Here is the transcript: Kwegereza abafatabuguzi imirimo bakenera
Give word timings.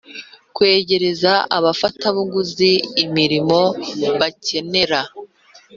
Kwegereza 0.55 1.33
abafatabuguzi 1.57 2.71
imirimo 3.03 3.59
bakenera 4.19 4.99